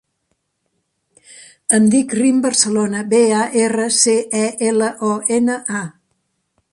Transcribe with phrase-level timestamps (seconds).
[1.79, 5.83] Em dic Rim Barcelona: be, a, erra, ce, e, ela, o, ena, a.